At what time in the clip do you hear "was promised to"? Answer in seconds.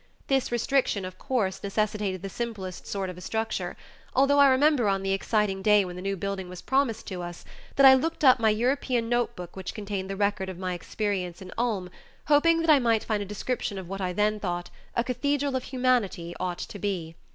6.49-7.21